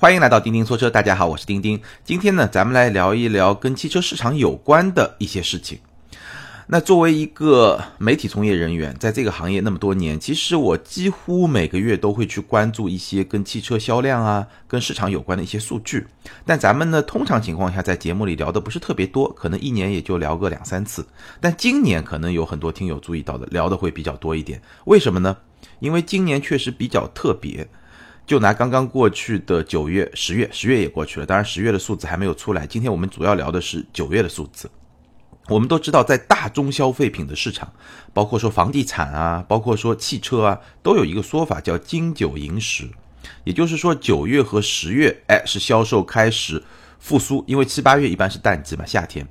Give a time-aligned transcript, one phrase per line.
[0.00, 1.82] 欢迎来到钉钉说车，大家好，我是钉钉。
[2.04, 5.80] 今天呢，咱们来聊一聊跟汽车市场有关的一些事情。
[6.68, 16.06] 那作为一个媒体从业人员，在这个行业那么多年，其实我几乎每个月都会去关注一些跟汽车销量啊、跟市场有关的一些数据。
[16.46, 21.04] 但咱们呢，通常情况下在节目里聊的不是特别多，可能一年也就聊个两三次。
[21.40, 24.62] 但今年可能有很多听友注意到的，聊的会比较多一点。
[24.84, 25.38] 为什么呢？
[25.80, 27.68] 因为今年确实比较特别。
[28.28, 32.66] 就拿刚刚过去的九月、十月，十月也过去了，当然十月的数字还没有出来。
[32.66, 34.70] 今天我们主要聊的是九月的数字。
[35.48, 37.72] 我们都知道，在大宗消费品的市场，
[38.12, 42.86] 包括说房地产啊，包括说汽车啊，都有一个说法叫“金九银十”，
[43.44, 46.62] 也就是说九月和十月，哎，是销售开始
[46.98, 49.26] 复苏，因为七八月一般是淡季嘛，夏天，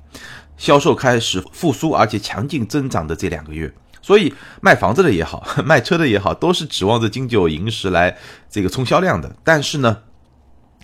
[0.56, 3.72] 销售开始复苏，而且强劲增长的这两个月。
[4.08, 8.16] 所以卖房子的也好， 卖车的也好，都是指望着金九银十来
[8.48, 9.30] 这个冲销量的。
[9.44, 9.98] 但是呢，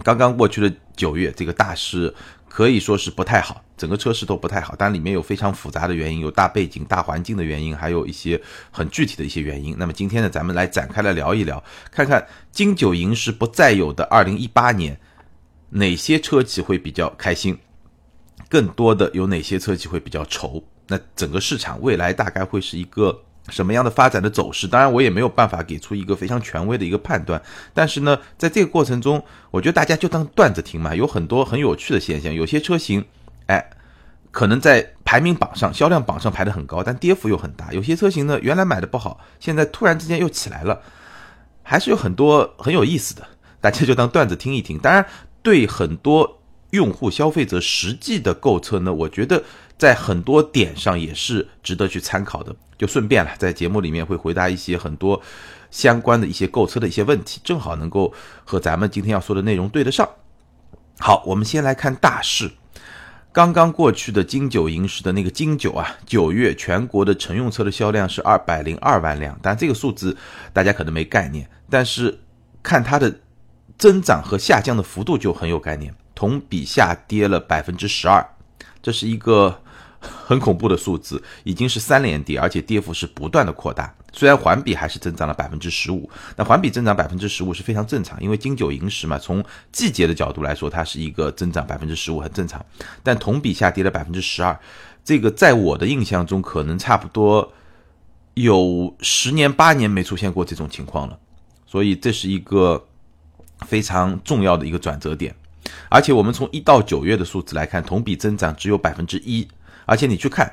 [0.02, 2.14] 刚刚过去的九月，这个大势
[2.50, 4.74] 可以说是不太好，整个车市都不太好。
[4.76, 8.38] 但里面有非常复杂的原因，有大背景、大环境的原因，还有一些
[8.70, 9.74] 很具体的一些原因。
[9.78, 15.00] 那么今天呢，咱们来展开来聊一聊，看看金九银十不再有的二零一八年，
[15.70, 17.58] 哪些车企会比较开心，
[18.50, 20.62] 更多的有哪些车企会比较愁。
[20.86, 24.66] 那整个市场未来大概会是一个什么样的发展的走势？
[24.66, 27.40] 当然，我也没有办法给出一个非常权威的一个判断。
[27.72, 30.94] 但是呢，在这个过程中，我觉得大家就当段子听嘛。
[30.94, 33.04] 有很多很有趣的现象，有些车型，
[33.46, 33.70] 哎，
[34.30, 37.72] 可能在排名榜上、销量榜上排的很高，但跌幅又很大。
[37.72, 40.80] 有些车型呢，原来买的不好，现在突然之间又起来了，
[41.62, 43.26] 还是有很多很有意思的。
[43.60, 44.78] 大家就当段子听一听。
[44.78, 45.04] 当然，
[45.42, 46.40] 对很多
[46.70, 49.42] 用户、消费者实际的购车呢，我觉得。
[49.76, 55.20] 在很多点上也是值得去参考的，就顺便了，在节目里面会回答一些很多
[55.70, 58.14] 相关的一些购车的一些问题，正好能够
[58.44, 60.08] 和咱们今天要说的内容对得上。
[61.00, 62.50] 好，我们先来看大势。
[63.32, 70.16] 刚刚过去的金九银十的那个金九啊，九月全国的乘用车的销量是二百零二万辆，但这个数字
[70.52, 72.20] 大家可能没概念，但是
[72.62, 73.12] 看它的
[73.76, 78.24] 增长和下降的幅度就很有概念，同比下跌了百分之十二，
[78.80, 79.60] 这是一个。
[80.26, 83.94] 很恐怖的数字，已经是三连跌，而且跌幅是不断的扩大。
[84.12, 92.64] 虽然环比还是增长了百分之十五，那环比增长百分之十五是非常正常，因为金九银十嘛，从季节的角度来说，它是一个增长百分之十五很正常。
[93.02, 94.56] 但同比下跌了百分之十二，
[95.04, 97.52] 这个在我的印象中，可能差不多
[98.34, 101.18] 有十年八年没出现过这种情况了。
[101.66, 102.86] 所以这是一个
[103.66, 105.34] 非常重要的一个转折点。
[105.88, 109.48] 而且我们从一到九月的数字来看，同比增长只有百分之一。
[109.86, 110.52] 而且你去看，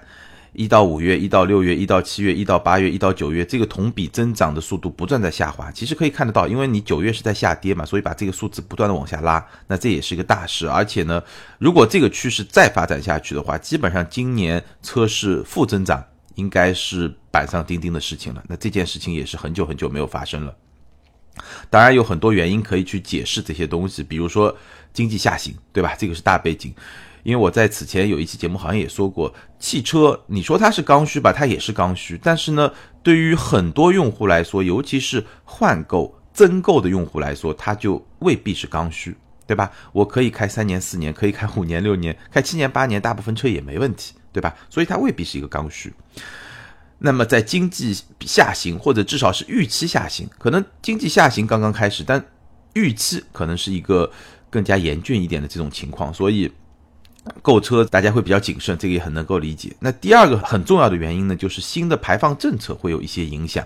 [0.54, 5.72] 一到五月、一到六月、一到七月、一到八月、一到九月，这个同比增长的速度不断在下滑。
[5.72, 10.68] 其实可以看得到，因为你九月是在下跌嘛，所以把这个数字不断的往下拉，那这也是一个大势。
[10.68, 11.24] 而且呢，
[11.58, 16.04] 如果这个趋势再发展下去的话，基本上今年车市负增长
[16.36, 18.44] 应该是板上钉钉的事情了。
[18.50, 20.54] 那这件事情也是很久很久没有发生了。
[21.70, 24.54] 当然有很多原因可以去解释这些东西，比如说
[24.92, 25.96] 经济下行，对吧？
[25.98, 26.74] 这个是大背景。
[27.24, 32.20] 因为我在此前有一期节目好像也说过，汽车你说它是刚需吧，它也是刚需。
[32.22, 32.72] 但是呢，
[33.04, 39.16] 对于很多用户来说，尤其是换购、增购的用户来说，它就未必是刚需，
[39.46, 39.72] 对吧？
[39.94, 44.56] 我可以开三年、四年，可以开五年、六年，开七年、八年，大部分车也没问题，对吧？
[44.70, 45.94] 所以它未必是一个刚需。
[46.98, 52.24] 那么在经济下行或者至少是预期下行，可能经济下行刚刚开始，但
[52.74, 54.12] 预期可能是一个
[54.50, 56.52] 更加严峻一点的这种情况，所以。
[57.42, 59.72] 购车大家会比较谨慎，这个也很能够理解。
[59.80, 63.64] 那第二个很重要的原因呢，就是新的排放政策会有一些影响，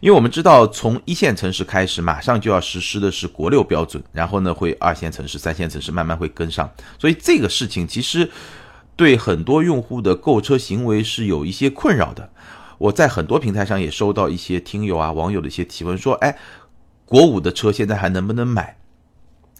[0.00, 8.28] 因为我们知道从一线城市开始，马上就要实施的是国六标准，然后呢会二线城市、三线城市慢慢会跟上，所以这个事情其实
[8.96, 12.28] 对很多用户的购车行为是有一些困扰的。
[12.78, 16.36] 我在很多平台上也收到一些听友啊、网友的一些提问，说：“哎，
[17.04, 18.76] 国五的车现在还能不能买？”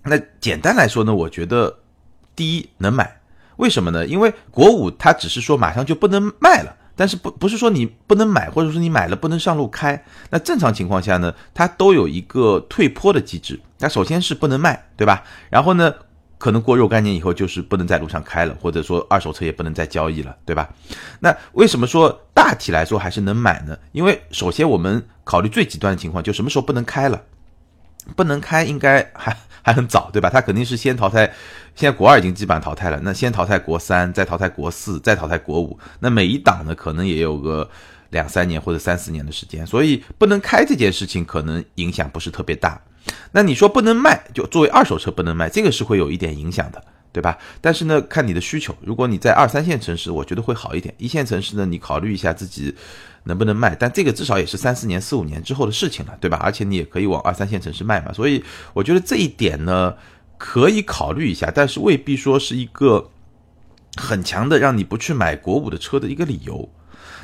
[0.02, 1.78] 那简单来说呢，我觉得。
[2.34, 3.20] 第一能买，
[3.56, 4.06] 为什么呢？
[4.06, 10.02] 因为国五它只是说马上就不能卖了，但是不不是说你不能买，或者说你买了不能上路开。
[10.30, 13.60] 那正常情况下呢，它都有一个退坡的机制。
[13.78, 15.24] 它首先是不能卖，对吧？
[15.50, 15.92] 然后呢，
[16.38, 20.68] 可能过若干年以后就是不能在路上开了，或者说二手车也不能再交易了，对吧？
[21.20, 23.76] 那为什么说大体来说还是能买呢？
[23.92, 27.22] 因为首先我们考虑最极端的情况，就什么时候不能开了？
[28.16, 29.36] 不能开应该还。
[29.62, 30.28] 还很早，对吧？
[30.28, 31.24] 它肯定是先淘汰，
[31.74, 37.68] 现在国二已经基本上淘汰了，那先淘汰国三，再淘汰国四，再淘汰国五，那每一档呢，可能也有个
[38.10, 42.80] 两三年或者三四年的时间，所以不能开这件事情可能影响不是特别大。
[43.32, 47.36] 那你说不能卖，就作为二手车不能卖，这个是会有一点影响的，对吧？
[47.60, 50.94] 但是呢，看你的需求，如果你在二三线城市，我觉得会好一点。
[50.96, 52.74] 一线城市呢，你考虑一下自己
[53.24, 56.38] 能不能卖，但这个至少也是三四年、四五年之后的事情了，对吧？
[56.42, 58.42] 而且你也可以往二三线城市卖嘛，所以
[58.72, 59.94] 我觉得这一点呢
[60.38, 63.10] 可以考虑一下，但是未必说是一个
[63.96, 66.68] 很强的让你不去买国五的车的一个理由。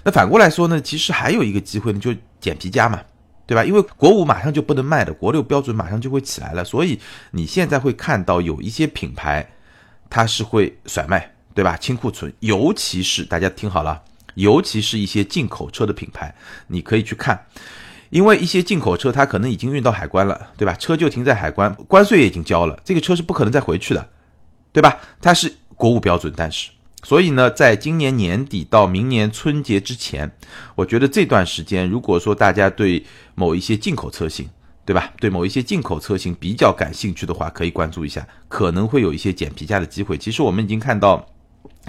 [0.04, 3.00] 那反过来说呢，其实还有一个机会呢，就捡皮价嘛。
[3.48, 3.64] 对吧？
[3.64, 7.00] 因为国五马上就不能卖了，国六标准马上就会起来了，所以
[7.30, 9.50] 你现在会看到有一些品牌，
[10.10, 11.76] 它是会甩卖，对吧？
[11.76, 14.02] 清库存，尤其是大家听好了，
[14.34, 16.34] 尤其是一些进口车的品牌，
[16.68, 17.46] 你可以去看，
[18.10, 20.74] 因为一些进口车它可能已经运到海关了，对吧？
[20.74, 24.08] 车就停在海关，关税也已经交了，这个车是不可能再回去的，
[24.72, 24.98] 对吧？
[25.20, 26.70] 它是国五标准，但是。
[27.04, 30.30] 所以呢，在今年年底到明年春节之前，
[30.74, 33.04] 我觉得这段时间，如果说大家对
[33.36, 34.50] 某一些进口车型，
[34.88, 35.12] 对吧？
[35.20, 40.16] 对某一些进口车型比较感兴趣的话，可以关注一下，可能会有一些捡皮价的机会。
[40.16, 41.26] 其实我们已经看到，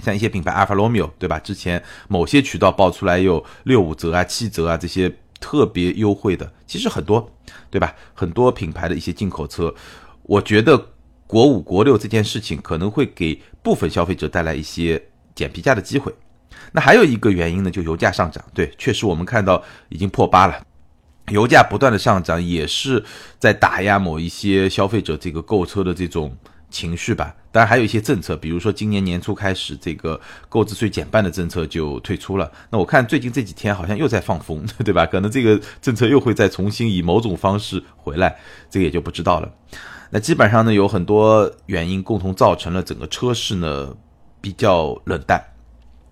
[0.04, 1.38] 像一些品牌阿尔法罗密欧，对吧？
[1.38, 5.10] 之前某些渠道爆出来有六五折啊、七折啊这些
[5.40, 7.32] 特别优惠的，其实很多，
[7.70, 7.94] 对吧？
[8.12, 9.74] 很多品牌的一些进口车，
[10.24, 10.88] 我觉得。
[11.30, 15.00] 国五、国六这件事情可能会给部分消费者带来一些
[15.32, 16.12] 捡皮价的机会。
[16.72, 18.44] 那还有一个原因呢，就油价上涨。
[18.52, 20.60] 对，确实我们看到已经破八了，
[21.30, 23.02] 油价不断的上涨，也是
[23.38, 26.36] 在打压某一些消费者这个购车的这种
[26.70, 27.34] 情绪吧。
[27.52, 32.48] 当然还有一些政策，比如说今年年初开始这个购置税减半的政策就退出了。
[32.70, 35.04] 那我看最近这几天好像又在放风，对吧？
[35.04, 38.36] 可能这个政策又会再重新以某种方式回来，
[38.70, 39.50] 这个也就不知道了。
[40.10, 43.96] 那基本上呢，有很多原因共同造成了整个车市呢
[44.40, 45.42] 比较冷淡。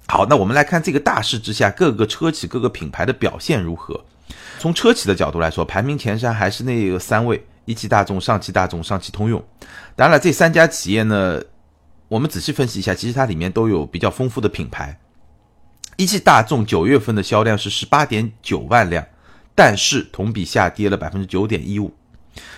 [0.08, 4.04] 好，那我们来看这个大势之下，各个车企、各个品牌的表现如何？
[4.58, 9.42] 从车企的角度来说，排名前三还是那个三位：一汽大众、上汽大众、上汽通用。
[9.96, 11.40] 当然了，这三家企业呢，
[12.08, 14.98] 我们仔细分析一下，其实它里面都有比较丰富的品牌。
[15.96, 19.06] 一汽大众九月份的销量是十八点九万辆，
[19.54, 21.94] 但是同比下跌了百分之九点一五。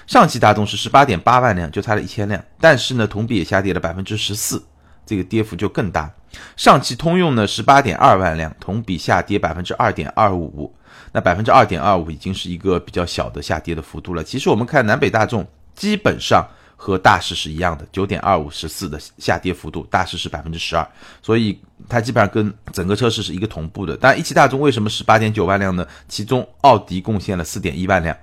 [0.06, 4.62] 上汽大众是十八点八万辆，就差了一千辆，但是呢，同比也下跌了百分之十四，
[5.06, 6.12] 这个跌幅就更大。
[6.56, 10.72] 上汽通用呢，十八点二万辆，同比下跌百分之二点二五，
[11.12, 14.22] 那百分之二点二五已经是一个比较小的下跌的幅度了。
[14.22, 16.46] 其实我们看南北大众，基本上
[16.76, 20.86] 和大势是一样的，九点二五十四的下跌幅度，大势是百分之十二，
[21.20, 23.96] 所以它基本上跟整个车市是一个同步的。
[23.96, 25.86] 但一汽大众为什么十八点九万辆呢？
[26.08, 28.16] 其中奥迪贡献了四点一万辆。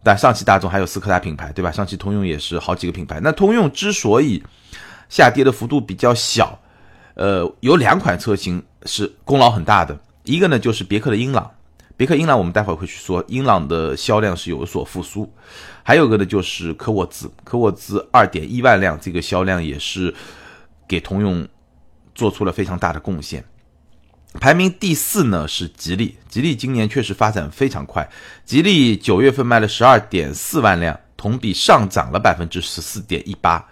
[0.00, 1.72] 但上汽大众还有斯柯达品牌，对吧？
[1.72, 3.18] 上汽通用也是好几个品牌。
[3.20, 4.42] 那通用之所以
[5.08, 6.58] 下跌的幅度比较小，
[7.18, 9.98] 呃，有两款车型是功劳很大的。
[10.22, 11.50] 一个呢就是别克的英朗，
[11.96, 15.28] 别克英朗我们待会儿会去说，英朗的销量是有所复苏。
[15.82, 20.14] 还有个呢就是科沃兹，科沃兹二点一万辆，这个销量也是
[20.86, 21.46] 给通用
[22.14, 23.44] 做出了非常大的贡献。
[24.34, 28.08] 排名第四呢是吉利，吉利今年确实发展非常快。
[28.44, 33.66] 吉利九月份卖了十二点四万辆，同比上涨了百分之十四点一八，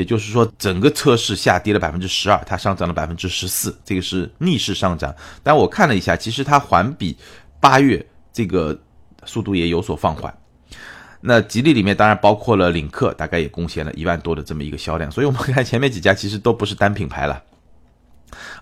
[0.00, 5.14] 也就是说整个车市下跌了百分之十二，它上涨了百分之十四，这个是逆势上涨。
[5.42, 7.14] 但我看了一下，其实它环比
[7.60, 8.80] 八月这个
[9.26, 10.34] 速度也有所放缓。
[11.20, 15.10] 那吉利里面当然包括了领克，大概也贡献了一万多的这么一个销量。
[15.10, 17.42] 所以我们看前面几家其实都不是单品牌了。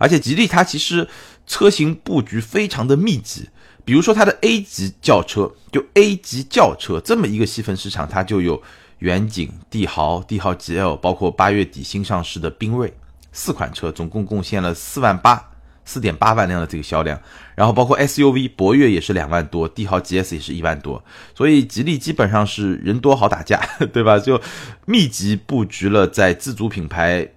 [0.00, 1.06] 而且吉利它其实
[1.46, 3.48] 车型布局非常的密集，
[3.84, 8.60] 比如说它的 A 级轿车，就 A 级轿车这么一个细分市场，它就有
[8.98, 12.92] 远景、帝豪、帝豪 GL，包括八月底新上市的缤瑞
[13.32, 15.50] 四款车，总共贡献了四万八、
[15.84, 17.20] 四点八万辆的这个销量。
[17.54, 21.02] 然后包括 SUV 博越也是两万多，帝豪 GS 也是一万多，
[21.34, 23.60] 所以吉利基本上是人多好打架，
[23.92, 24.18] 对吧？
[24.18, 24.40] 就
[24.86, 27.28] 密集布局了在自主品牌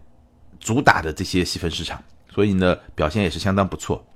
[0.60, 2.01] 主打的这些细分市场。
[2.34, 4.08] 所以呢，表现也是相当不错。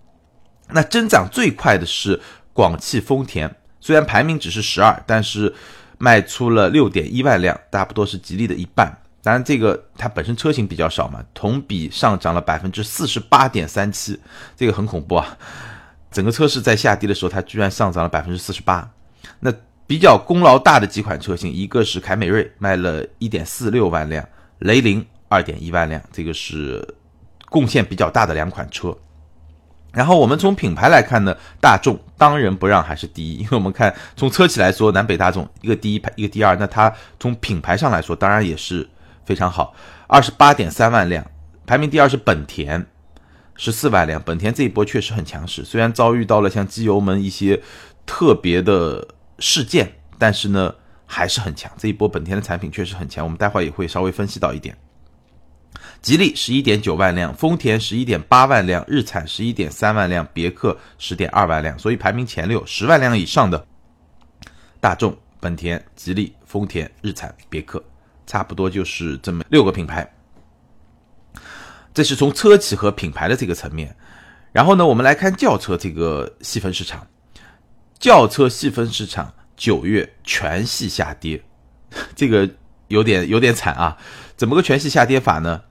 [0.70, 2.22] 那增长最快的是
[2.54, 5.54] 广汽丰田，虽然排名只是十二，但是
[5.98, 8.96] 卖出了六点一万辆，差不多是吉利的一半。
[9.22, 14.20] 当然，这个它本身车型比较少嘛，同比上涨了百分之四十八点三七，
[14.56, 15.38] 这个很恐怖啊！
[16.12, 18.90] 整个车市在下跌的时候，它居然上涨了百分之四十八。
[19.40, 19.52] 那
[19.88, 24.24] 比较功劳大的几款车型，一个是凯美瑞，卖了一点四六万辆；
[24.60, 26.86] 雷凌二点一万辆，这个是。
[27.48, 28.94] 贡献比较大的两款车，
[29.96, 38.88] 然后我们从品牌来看呢，大众当仁不让还是第一，因为我们看从车企来说，南北大众一个第一排，一个第二，那它从品牌上来说，当然也是
[39.24, 39.74] 非常好，
[40.08, 41.25] 二十八点三万辆，
[41.66, 42.86] 排名第二是本田，
[43.56, 47.62] 十四万辆，本田这一波确实很强势，虽然遭遇到了像机油门一些
[48.06, 49.08] 特别的
[49.40, 50.75] 事件，但是呢，
[51.06, 51.72] 还是很强。
[51.78, 54.78] 这一波本田的产品确实很强，我们待会儿也会稍微分析到一点。
[56.06, 63.66] 吉利十一点九万辆，丰田十一点八万辆，日产十一点三万辆，别克十点二万辆，所以排名前六，十万辆以上的
[64.80, 67.84] 大众、本田、吉利、丰田、日产、别克，
[68.28, 70.08] 差不多就是这么六个品牌。
[71.92, 73.98] 这是从车企和品牌的这个层面。
[74.52, 77.08] 然后呢，我们来看轿车这个细分市场，
[77.98, 81.44] 轿车细分市场九月全系下跌，
[82.16, 82.48] 这个
[82.90, 83.98] 有点有点惨啊！
[84.38, 85.64] 怎么个全系下跌法呢？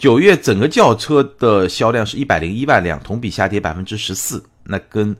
[0.00, 4.42] 九月整个轿车的销量是一百零一万辆，同比下跌百分之十四。
[4.64, 5.14] 那跟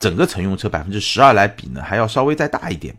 [0.00, 2.96] 整个乘用车百分之十二来比呢，还要稍微再大一点。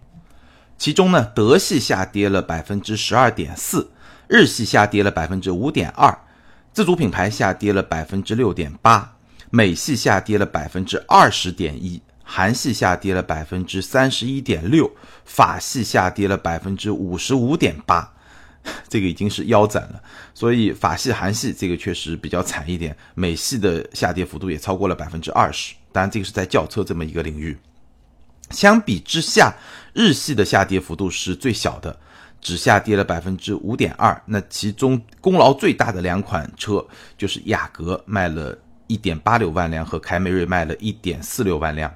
[0.77, 3.91] 其中呢，德系下跌了百分之十二点四，
[4.29, 6.17] 日系下跌了百分之五点二，
[6.71, 9.17] 自主品牌下跌了百分之六点八，
[9.49, 14.89] 美系下跌了百分之二十点一，韩系下跌了百分之三十一点六，
[15.25, 18.13] 法系下跌了百分之五十五点八。
[18.89, 20.01] 这个已经是腰斩了，
[20.33, 25.73] 所以法系、韩系这个确实比较惨一点，美系的下跌幅度也超过了百分之二十。
[25.91, 27.57] 当然，这个是在轿车这么一个领域。
[28.51, 29.53] 相比之下，
[29.93, 31.97] 日系的下跌幅度是最小的，
[32.41, 34.21] 只下跌了百分之五点二。
[34.25, 36.85] 那其中功劳最大的两款车
[37.17, 38.57] 就是雅阁卖了
[38.87, 41.91] 一点八六万辆和凯美瑞卖了一点四六万辆。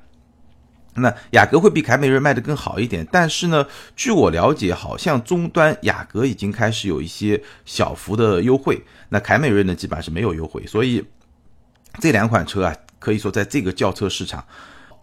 [1.01, 3.65] 那雅阁会比凯美瑞卖的更好一点，但是呢，
[3.95, 11.03] 据我了解，好像终端雅阁已经开始有一些小幅的优惠，那凯美瑞呢基本上是没有优惠，所以
[11.99, 14.43] 这两款车啊，可以说在这个轿车市场，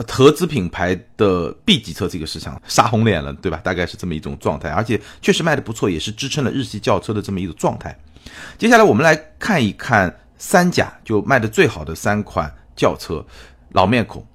[0.09, 3.61] 合资品牌的 B 级车这个市场杀红脸了，对吧？
[3.65, 7.99] 大概是这么一种状态，而且确实卖的不错，也是支撑了日系轿车的这么一个状态。
[8.59, 13.25] 接下来我们来看一看三甲就卖的最好的三款轿车，
[13.71, 14.27] 老面孔，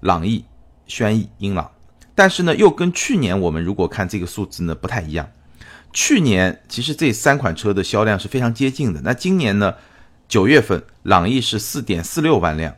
[0.00, 0.44] 朗逸。
[0.86, 1.70] 轩逸、英朗，
[2.14, 5.30] 但是呢，又跟去年我们如果看这个数字呢不太一样。
[5.92, 9.00] 去年其实这三款车的销量是非常接近的。
[9.02, 9.74] 那今年呢，
[10.28, 12.74] 九月份朗逸是四点四六万辆，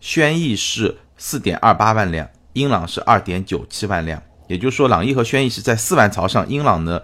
[0.00, 4.22] 轩逸是四点二八万辆，英朗是二点九七万辆。
[4.46, 7.02] 也就是说，朗逸和轩逸是在四万槽上，英朗呢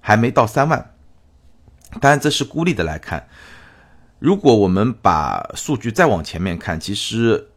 [0.00, 0.94] 还没到三万。
[2.00, 3.28] 当然这是孤立的来看。
[4.18, 7.48] 如果我们把数据再往前面看，其实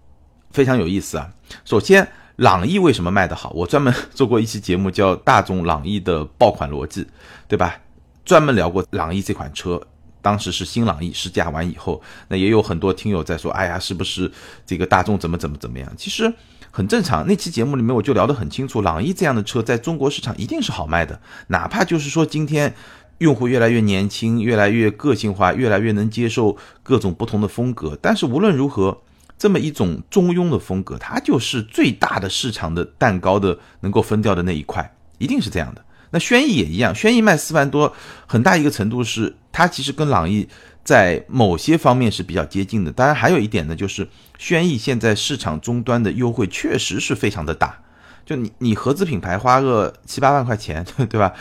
[0.52, 1.32] 非常有意思啊。
[1.64, 3.50] 首先，朗逸为什么卖得好？
[3.56, 7.04] 我专门做过一期节目，叫《大众朗逸的爆款逻辑》，
[7.48, 7.80] 对吧？
[8.25, 9.82] 专门聊过朗逸这款车。
[10.22, 14.30] 当时是新朗逸试驾完以后，那也有很多听友在说：“哎呀，是不是
[14.65, 16.34] 这个大众怎么怎么怎么样？”其实
[16.72, 17.25] 很正常。
[17.27, 21.22] 那期节目里面我就聊得很清楚，朗逸这样的车在中国市场一定是好卖的。
[21.48, 22.75] 哪怕就是说今天
[23.20, 29.01] 用户越来越年轻，越来越个性化，越来越能接受各种不同的风格，但是无论如何。
[29.38, 35.84] 这么一种中庸的风格，它就是最大的市场的蛋糕的能够分掉的那一块，一定是这样的。
[36.12, 37.94] 那轩逸也一样，轩逸卖四万多，
[38.25, 40.48] 很大一个程度是它其实跟朗逸
[40.84, 42.92] 在某些方面是比较接近的。
[42.92, 47.77] 当然还有一点呢，就是轩逸现在市场终端的优惠确实是非常的大，
[48.25, 51.34] 就你你合资品牌花个七八万块钱，对吧？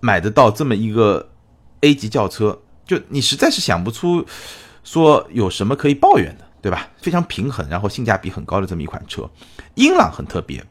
[0.00, 1.30] 买得到这么一个
[1.82, 4.24] A 级轿车，就你实在是想不出
[4.82, 6.46] 说有什么可以抱怨的。
[6.62, 6.88] 对吧？
[6.96, 9.28] 非常平衡，然后性价比很高的这么一款车，
[9.74, 10.64] 英朗很特别。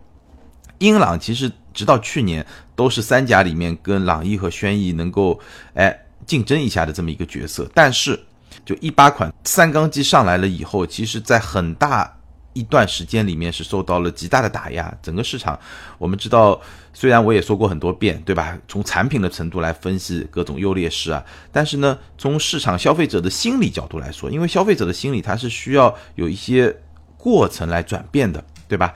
[0.79, 2.43] 英朗其实直到去年
[2.75, 5.39] 都是三甲里面跟朗逸和轩逸能够
[5.75, 5.95] 哎
[6.25, 8.19] 竞争一下的这么一个角色，但是
[8.65, 12.17] 就一八款三缸机上来了以后，其实在很大。
[12.53, 15.59] 一段时间里面是受到了极大的打压，整个市场，
[15.97, 16.59] 我们知道，
[16.93, 18.57] 虽然我也说过很多遍，对吧？
[18.67, 26.75] 从产品的程度来分析各种优劣势啊，但是呢，从市场消费者的心理角度来说，因为消费者的心理它是需要有一些
[27.17, 28.93] 过程来转变的，对吧？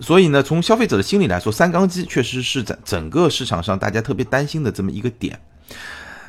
[0.00, 5.40] 所以呢，从消费者的心理来说，三缸机确实是在整个市场上大家特别担心的这么一个点。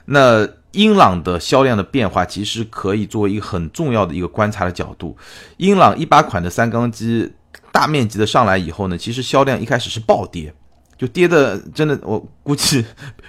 [0.09, 5.15] 那英朗的销量的变化，其实可以作为一个很重要的一个观察的角度。
[5.57, 7.31] 英朗一八款的三缸机
[7.71, 10.53] 大面积的上来以后呢，其实销量一开始是暴跌，
[10.97, 12.85] 就跌的真的，我估计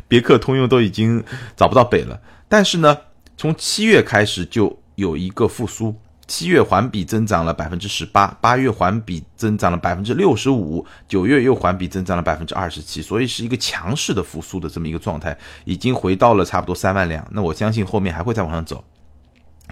[0.07, 1.23] 别克、通用都已经
[1.57, 2.21] 找不到北了。
[2.49, 2.97] 但是呢，
[3.37, 5.95] 从七月开始就有一个复苏。
[6.29, 17.27] 七月环比增长了百分之十八，八月环比增长了百分之六十五，九月又环比增长了百分之二十七，所以是一个强势的复苏的这么一个状态，已经回到了差不多三万辆。
[17.33, 18.85] 那我相信后面还会再往上走。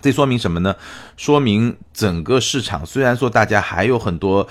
[0.01, 0.75] 这说明什么呢？
[1.17, 4.49] 说明整个市场虽然说大家还有很多，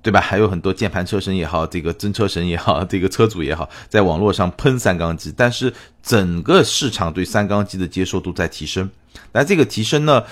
[0.00, 0.20] 对吧？
[0.20, 8.90] 还有很多键盘车神也好，这个真车神也好，这个车主也好，在网络上喷三缸机，但是整个市场对三缸机的接受度在提升。
[9.32, 10.24] 那这个提升呢？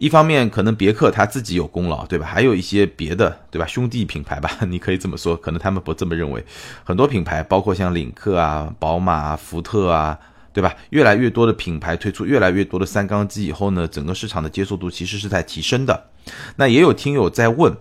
[0.00, 2.24] 一方面可能别克他自己有功劳，对吧？
[2.26, 3.66] 还有一些别的，对吧？
[3.66, 6.42] 兄弟品牌吧， 你可以这么说，可能他们不这么认为。
[6.82, 10.18] 很多品牌，包括像领克啊、宝马、福特啊，
[10.54, 10.74] 对吧？
[10.88, 16.08] 越来越多的品牌推出越来越多的三缸机以后呢，整个市场的接受度其实是在提升的。
[16.56, 17.76] 那也有听友在问，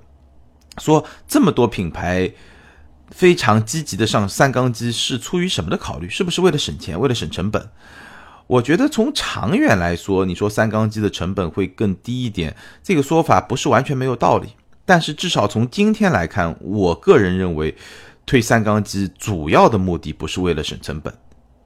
[0.77, 2.29] 说这么多品牌
[3.11, 6.09] 非常积极的上三缸机，是出于什么的考虑？
[6.09, 7.69] 是不是为了省钱，为了省成本？
[8.49, 14.47] 我觉得从长远来说，你说三缸机的成本会更低一点，这个说法不是完全没有道理。
[14.85, 17.75] 但是至少从今天来看，我个人认为，
[18.25, 21.13] 推三缸机主要的目的不是为了省成本，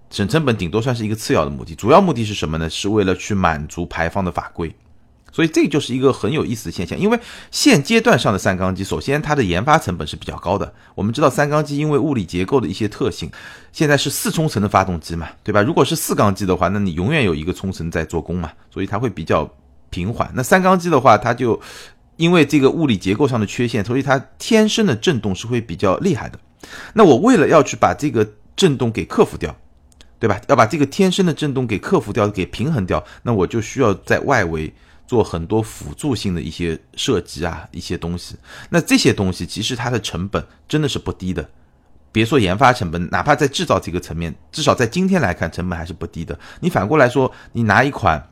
[0.09, 2.69] 省成本顶多算是一个次要的目的，主要目的是什么呢？
[2.69, 4.75] 是为了去满足排放的法规。
[5.33, 10.71] 所以这就是一个很有意思的现象，因为现阶段上的三缸机，首先它的研发成本是比较高的。
[10.93, 13.31] 我们知道三缸机因为物理结构的一些特性，
[13.71, 15.63] 现在是四冲程的发动机嘛，对吧？
[15.63, 19.51] 如果是四缸机的话，那你永远有一个冲程在做功嘛，所以它会比较
[19.89, 20.31] 平缓。
[20.35, 21.59] 那三缸机的话，它就
[22.17, 26.37] 因为这个物理结构上的缺陷，所以它天生的震动是会比较厉害的。
[26.93, 29.55] 那我为了要去把这个震动给克服掉，
[30.19, 30.39] 对吧？
[30.47, 34.71] 要把这个天生的震动给克服掉、给平衡掉，那我就需要在外围。
[35.05, 38.35] 做很多辅助性的一些设计啊，一些东西，
[38.69, 41.47] 那这些东西其实它的成本真的是不低的，
[42.11, 46.39] 别说研发成本，哪怕在制造这个层面，至少在今天来看，成本还是不低的。
[46.61, 48.29] 你反过来说，你拿一款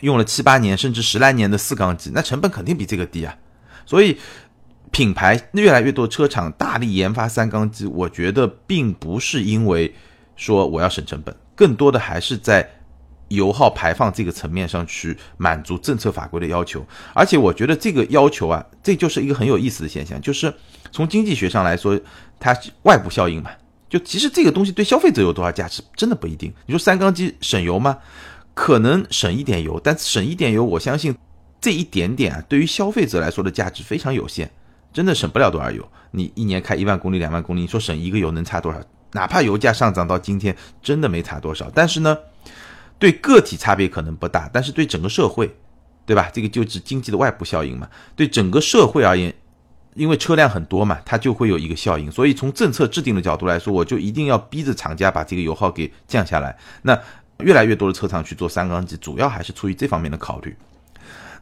[0.00, 3.34] 用了七八年甚至十来年的四缸机，那成本肯定比这个低啊。
[3.86, 4.18] 所以
[4.90, 9.94] 品牌越来越多车厂大力研发三缸机，我觉得并不是因为
[10.34, 12.68] 说我要省成本，更多的还是在。
[13.28, 20.52] 油耗排放这个层面上去满足政策法规的要求，而且我觉得这个要求啊，这就是一个很有意思的现象，就是
[20.92, 21.98] 从经济学上来说，
[22.38, 23.50] 它外部效应嘛。
[23.88, 26.52] 就其实这个东西对消费者有多少价值，真的不一定。
[26.66, 27.98] 你说三缸机省油吗？
[28.52, 31.16] 可能省一点油，但省一点油，我相信
[31.60, 34.50] 这一点点啊，对于消费者来说的价值非常有限，
[34.92, 35.86] 真的省不了多少油。
[36.10, 38.80] 你一年开一万公里、两万公里，你说省一个油能差多少？
[39.12, 41.70] 哪怕油价上涨到今天，真的没差多少。
[41.72, 42.16] 但是呢？
[42.98, 45.54] 对个体差别可能不大，但是对整个社会，
[46.04, 46.30] 对吧？
[46.32, 47.88] 这个就指经济的外部效应嘛。
[48.14, 49.34] 对整个社会而言，
[49.94, 52.10] 因为车辆很多嘛，它就会有一个效应。
[52.10, 56.56] 所以从政策制定的角度来说，我就一定要逼着厂家把这个油耗给降下来。
[56.82, 56.98] 那
[57.40, 60.56] 越来越多的车厂去做三缸机，主要还是出于这方面的考虑。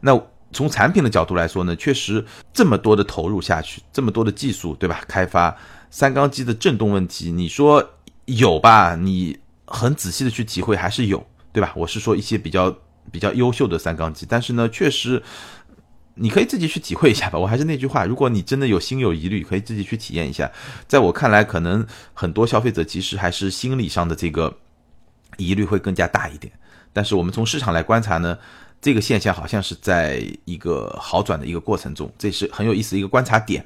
[0.01, 0.19] 那
[0.51, 5.01] 从产品的角度来说呢，确实这么多的投入下去，这么多的技术，对吧？
[5.07, 5.55] 开发
[5.89, 7.91] 三缸机的震动问题，你说
[8.25, 8.95] 有吧？
[8.95, 11.25] 你很仔细的去体会，还是有。
[11.55, 11.71] 对吧？
[11.73, 12.75] 我是说一些比较
[13.13, 15.23] 比较优秀的三缸机，但是呢，确实
[16.15, 17.39] 你可以自己去体会一下吧。
[17.39, 20.51] 我还是那句话，如果你真的有心有疑虑，可以自己去体验一下。
[20.85, 24.53] 在我看来，可能很多消费者其实还是心理上的这个
[25.37, 26.51] 疑虑会更加大一点。
[26.91, 28.37] 但是我们从市场来观察呢，
[28.81, 33.65] 这个现象好像是在一个好转的一个过程中，这是很有意思一个观察点。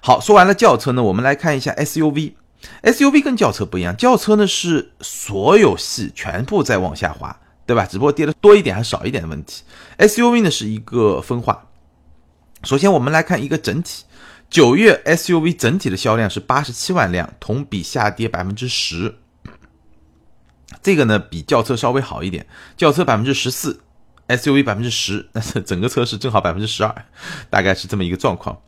[0.00, 2.34] 好，说完了轿车呢，我们来看一下 SUV。
[2.82, 7.86] SUV 跟轿车不一样，轿车呢是所有系全部在往下滑，对吧？
[7.86, 9.62] 只不过跌的多一点还少一点的问题。
[9.98, 11.68] SUV 呢是一个分化。
[12.64, 14.04] 首先我们来看一个整体，
[14.48, 19.16] 九月 SUV 整体的销量是八十七万辆，同比下跌百分之十。
[20.82, 22.46] 这个呢比轿车稍微好一点，
[22.76, 23.80] 轿车百分之十四
[24.28, 27.04] ，SUV 百分之十，但是整个车市正好百分之十二，
[27.50, 28.60] 大概是这么一个状况。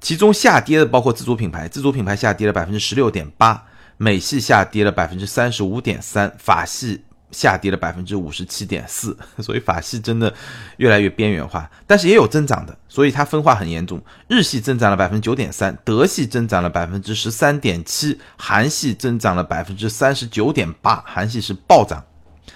[0.00, 3.64] 其中下跌的包括自主品牌，自主品牌下跌了百分之十六点八，
[3.96, 10.32] 美系下跌了百分之三十五点三，法系下跌了百分之五十七点四， 所以法系真的
[10.76, 14.00] 越来越边缘化，但是也有增长的，所以它分化很严重。
[14.28, 22.04] 日系增长了百分之九点三，德系增长了百分之十三点七，韩系增长了百分之三十九点八，韩系是暴涨。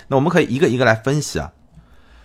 [0.07, 1.51] 那我们可以一个一个来分析啊。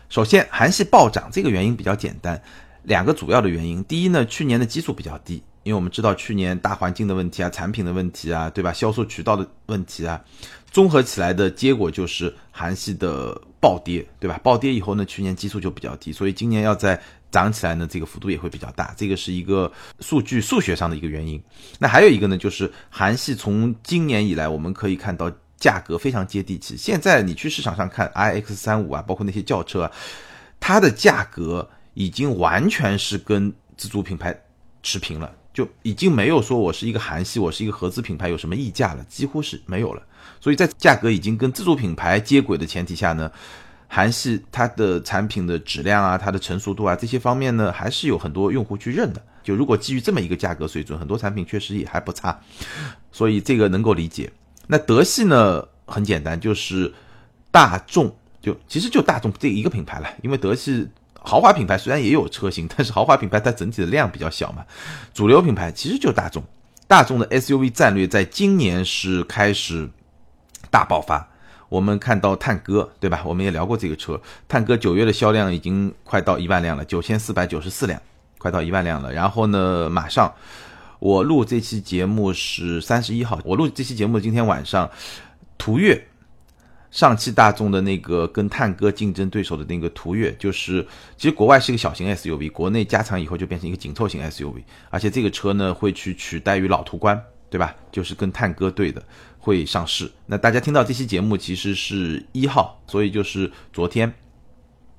[0.10, 2.42] 首先，韩系暴涨这个原因比较简单。
[2.88, 8.72] 两个主要的原因，第一呢，去年的基数比较低，因为我们知道去年大环境的问题啊，产品的问题啊，对吧？
[8.72, 10.24] 销售渠道的问题啊，
[10.72, 14.40] 综合起来的结果就是韩系的暴跌，对吧？
[14.42, 16.98] 暴跌以后呢，去年基数就比较低，所以今年要再
[17.30, 19.70] 涨起来呢，这个幅度也会比较大，这个是一个
[20.00, 21.44] 数据数学上的一个原因。
[21.80, 26.78] 那还有一个呢，就是韩系从今年以来，我们可以看到价格非常接地气。
[26.78, 29.92] 现在你去市场上看 iX 三五啊，包括那些轿车啊，
[30.62, 31.70] 它的价格。
[31.98, 34.40] 已经完全是跟自主品牌
[34.84, 40.04] 持平了，就已经没有说我是一个韩系，我是一个合资品牌有什么溢价了，几乎是没有了。
[40.40, 43.32] 所以在价格已经跟自主品牌接轨的前提下呢，
[43.88, 49.20] 韩系它的产品的质量啊、它的成熟度啊这些方面呢，还是有很多用户去认的。
[49.44, 52.40] 就如果基于这么一个价格水准，很多产品确实也还不差，
[53.12, 54.32] 所以这个能够理解。
[54.68, 56.94] 那德系呢，很简单，就是
[57.50, 60.88] 大众，就其实就大众这一个品牌了，因为德系。
[61.28, 64.66] 豪华品牌虽然也有车型，但是豪华品牌它整体的量比较小嘛。
[65.14, 66.42] 主流品牌其实就大众，
[66.88, 69.90] 大众的 SUV 战略在今年是开始
[70.72, 71.28] 大爆发。
[71.68, 73.22] 我们看到探歌，对吧？
[73.26, 78.02] 我们也聊过这个车，探歌九月的销量已经快到一万辆了，九千四百九十四辆，
[78.38, 79.12] 快到一万辆了。
[79.12, 80.34] 然后呢，马上
[81.00, 84.90] 我录这期节目是三十一号，我录这期节目今天晚上，
[85.58, 86.08] 途岳。
[86.90, 90.86] 上汽大众的那个跟探歌竞争对手的那个途岳，就是
[91.18, 97.76] 其实国外是一个小型 SUV，国内加长以后就变成一个紧凑型 SUV，而且这个车呢会去取代于老途观，对吧？
[97.92, 99.04] 就是跟探歌对的，
[99.38, 100.10] 会上市。
[100.26, 104.12] 那大家听到这期节目其实是一号，所以就是昨天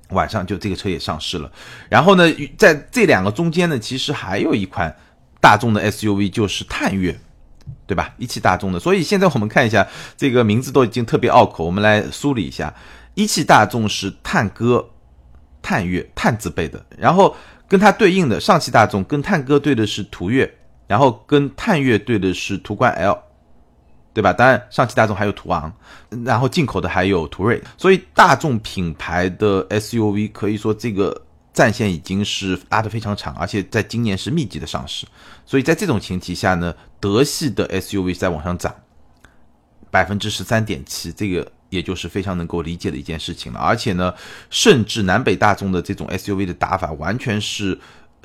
[0.09, 1.51] 晚上就这个车也上市了。
[1.89, 2.23] 然后呢，
[2.57, 4.95] 在这两个中间呢，其实还有一款
[5.41, 7.19] 大众的 SUV，就是探岳。
[7.89, 8.13] 对吧？
[8.19, 12.71] 一汽大众的，所以现在我们看一下这个名字都已经特别拗口，我们来梳理一下。
[13.15, 14.87] 一汽大众是探歌、
[15.59, 17.35] 探岳、探字辈的，然后
[17.67, 20.47] 跟它对应的上汽大众跟探歌对的是途岳，
[20.85, 23.17] 然后跟探岳对的是途观 L，
[24.13, 24.31] 对吧？
[24.31, 25.73] 当然上汽大众还有途昂，
[26.23, 31.19] 然后进口的还有途锐，所以大众品牌的 SUV 可以说这个。
[31.51, 35.05] 战线已经是拉得非常长，而且在今年是密集的上市，
[35.45, 38.73] 所以在这种前提下呢，德系的 SUV 在往上涨
[39.91, 43.59] 百分之十三点七，这个也就是非常能够理解的一件事情了。
[43.59, 44.13] 而且呢，
[44.49, 47.77] 甚至南北大众的这种 SUV 的打法，完全是，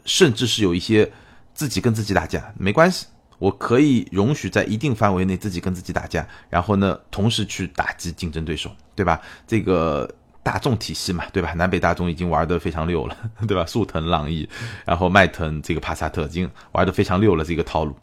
[0.05, 1.11] 甚至是有一些
[1.55, 3.07] 自己跟自己打架，没关系，
[3.39, 9.21] 我可以容许在一定范围内自己跟自己打架，然后呢，同时去打击竞争对手，对吧？
[9.47, 10.15] 这个。
[10.45, 11.55] 大众体系嘛，对吧？
[11.55, 13.17] 南北大众已经玩得非常溜了，
[13.49, 13.65] 对吧？
[13.67, 14.47] 速腾、朗逸，
[14.85, 17.97] 然后迈腾这个帕萨特已经玩得非常溜了这个套路，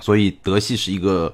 [0.00, 1.32] 所以德系是一个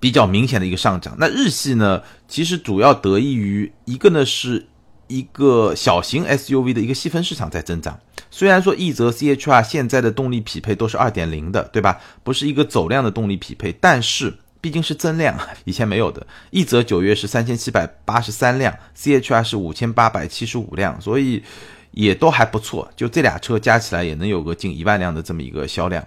[0.00, 1.14] 比较明显的一个上涨。
[1.18, 4.66] 那日系呢，其实主要得益于一个呢是
[5.08, 8.00] 一个小型 SUV 的一个细分市场在增长。
[8.30, 12.00] 虽然说奕泽 CHR 现在的动力匹配都是二点零的，对吧？
[12.24, 14.34] 不是一个走量的动力匹配，但是。
[14.60, 16.26] 毕竟是增量，以前没有的。
[16.50, 21.42] 一则九月是三千七百八十三辆，CHR 是五千八百七十五辆，所以
[21.92, 22.90] 也都还不错。
[22.96, 26.04] 就这俩车加起来也能有个近一万辆的这么一个销量，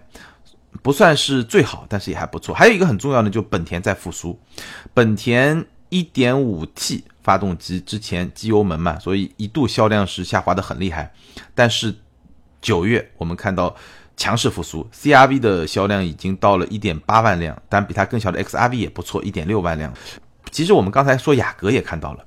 [0.81, 2.53] 不算是最好，但是也还不错。
[2.53, 4.37] 还有一个很重要的，就本田在复苏。
[4.93, 11.13] 本田一点五 T 发动机之前机油门嘛，所以一度销量是下滑的很厉害。
[11.55, 11.95] 但是
[12.61, 13.75] 九月我们看到。
[14.17, 19.93] 强势复苏，CRV 的销量已经到了一点八万辆，但比它更小的 XRV 也不错，一点六万辆。
[20.51, 22.25] 其实我们刚才说雅阁也看到了，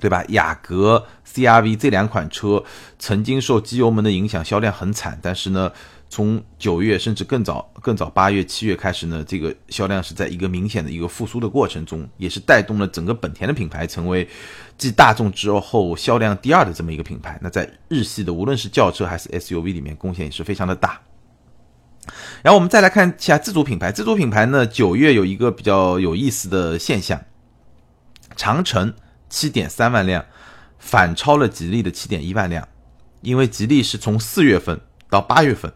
[0.00, 0.24] 对吧？
[0.28, 2.64] 雅阁、CRV 这两款车
[2.98, 5.72] 曾经受机油门的影响，销量很惨，但是呢。
[6.08, 14.26] 从九月甚至更早、更早八月、七月开始呢，这个销量是在一个明显的一个复苏的过程中，也是带动了整个本田的品牌成为
[14.78, 17.38] 继大众之后销量第二的这么一个品牌。
[17.42, 21.00] 那在日系的无论是轿车还是 SUV 里面，贡献也是非常的大。
[22.42, 27.20] 然后我们再来看一下自主品牌，自主品牌呢，九月有一个比较有意思的现象，
[28.36, 28.94] 长城
[29.28, 30.24] 七点三万辆
[30.78, 32.68] 反超了吉利的七点一万辆，
[33.22, 35.72] 因为吉利是从四月份到八月份。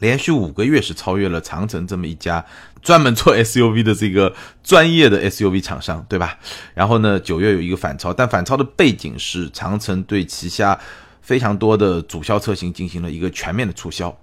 [0.00, 2.44] 连续五个月是超越了长城这么一家
[2.82, 6.38] 专门做 SUV 的这个专业的 SUV 厂商，对吧？
[6.74, 10.78] 然后呢，九月有一个反超，但反超的背景是长城对旗下
[11.22, 14.16] 非常多的主销车型进行了一个全面的促销，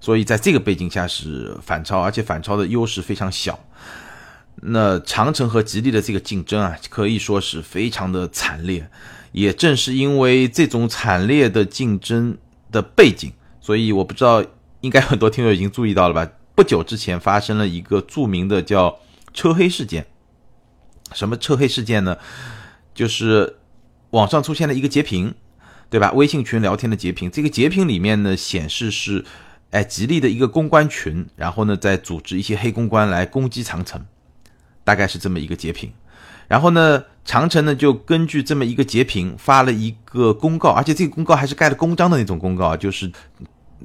[0.00, 3.58] 所以在这个背景下是反超，而且反超的优势非常小。
[4.62, 8.88] 那长城和吉利的这个竞争啊，可以说是非常的惨烈。
[9.32, 12.36] 也正是因为这种惨烈的竞争
[12.72, 14.42] 的背景，所以我不知道。
[14.84, 16.30] 应该很多听友已经注意到了吧？
[16.54, 18.98] 不久之前发生了一个著名的叫
[19.32, 20.06] “车黑事件”。
[21.14, 22.18] 什么车黑事件呢？
[22.94, 23.56] 就是
[24.10, 25.34] 网上出现了一个截屏，
[25.88, 26.12] 对吧？
[26.12, 27.30] 微信群聊天的截屏。
[27.30, 29.24] 这个截屏里面呢，显示是
[29.70, 34.04] 哎吉利的一个公关群，然后呢在组织一些黑公关来攻击长城，
[34.84, 35.90] 大概是这么一个截屏。
[36.46, 43.10] 然后呢，长城呢就根据这么一个截屏发了一个公告，而且这个公告还是盖了公章的那种公告，就是。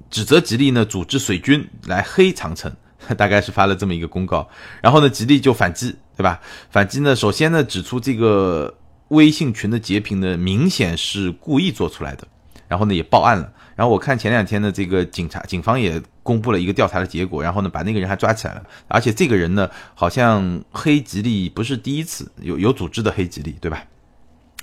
[0.09, 2.71] 指责吉利呢组织水军来黑长城，
[3.17, 4.47] 大概是发了这么一个公告，
[4.81, 6.39] 然后呢吉利就反击，对吧？
[6.69, 8.75] 反击呢，首先呢指出这个
[9.09, 12.27] 微信群的截屏呢明显是故意做出来的，
[12.67, 13.51] 然后呢也报案了。
[13.75, 23.81] 然后我看前两天的这个警察警方也公布了一个调查的结果，然后呢把那个人还抓起来了，而且这个人呢好像黑吉利不是第一次，有有组织的黑吉利，对吧？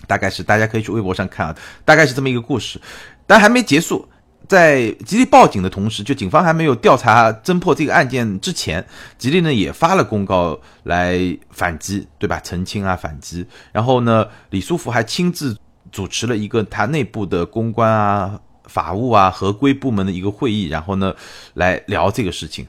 [0.06, 2.78] 大概是大家可以去微博上看啊，大概是这么一个故事，
[3.26, 4.06] 但还没结束。
[4.48, 8.84] 在吉利报警的同时，就警方还没有调查侦破这个案件之前，
[9.18, 11.18] 吉利呢也发了公告来
[11.50, 12.40] 反击，对吧？
[12.40, 13.46] 澄清啊，反击。
[13.72, 15.56] 然后呢，李书福还亲自
[15.90, 21.14] 主持了一个他内部的公关啊、法务啊、合规部门的一个会议，然后呢
[21.54, 22.66] 来聊这个事情，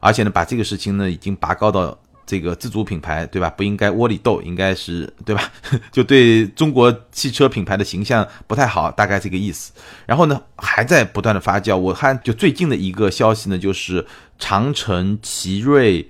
[0.00, 1.98] 而且呢把这个事情呢已经拔高到。
[2.26, 3.50] 这个自主品牌，对吧？
[3.50, 5.50] 不应该窝里斗，应该是对吧？
[5.90, 9.72] 就对中国汽车品牌的形象不太好，大概这个意思。
[10.06, 11.76] 然后呢，还在不断的发酵。
[11.76, 14.06] 我看就最近的一个消息呢，就是
[14.38, 16.08] 长城、奇瑞、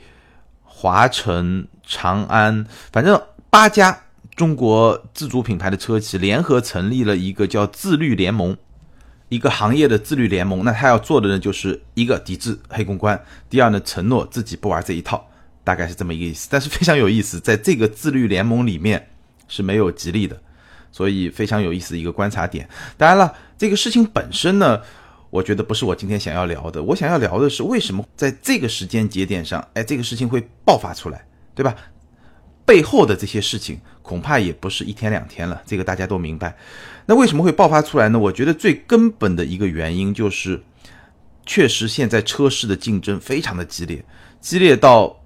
[0.63, 3.19] 华晨、长安，反正
[3.49, 4.03] 八家
[4.37, 8.55] 中国自主品牌的车企联合成立了一个叫自律联盟，
[9.31, 10.65] 一个行业的自律联盟。
[10.65, 13.19] 那他要做的呢，就是一个抵制黑公关，
[13.49, 15.27] 第二呢，承诺自己不玩这一套。
[15.71, 19.09] 大概是这么一个意思，但是非常有意思，在这个自律联盟里面
[19.47, 20.37] 是没有吉利的，
[20.91, 22.69] 所以非常有意思的一个观察点。
[22.97, 24.81] 当然了，这个事情本身呢，
[25.31, 26.83] 我觉得不是我今天想要聊的。
[26.83, 31.73] 我想要聊的是为什么在这个时间节点上，哎，这个事情会爆发出来，对吧？
[32.67, 36.57] 背后的这些事情恐怕也不是一天两天了，这个大家都明白。
[37.07, 38.19] 那为什么会爆发出来呢？
[38.19, 40.61] 我觉得最根本的一个原因就是，
[41.47, 44.05] 确实现在车市的竞争非常的激烈，
[44.41, 45.17] 激烈到。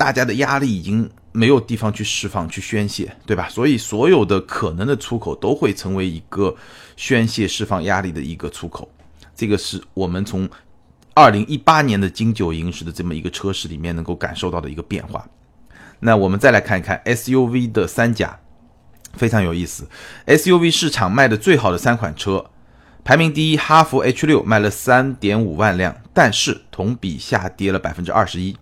[0.00, 3.46] 大家的压力已经没有地方去释放、去宣泄，对吧？
[3.50, 6.56] 所以所有的可能的出口都会成为一个
[6.96, 8.90] 宣泄、释放压力的一个出口。
[9.36, 10.48] 这个是我们从
[11.12, 15.28] 二零一八年的金九银十的这么一个车市里面能够感受到的一个变化。
[15.98, 18.40] 那我们再来看一看 SUV 的三甲，
[19.12, 19.86] 非常有意思。
[20.26, 22.46] SUV 市场卖的最好的三款车，
[23.04, 28.56] 排名第一，哈弗 H 六卖了三点五万辆，但是同比下跌了百分之二十一。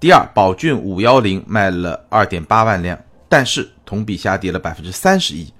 [0.00, 5.52] 第二，宝骏五幺零卖了二点八万辆，但是同比下跌了百分之三十一。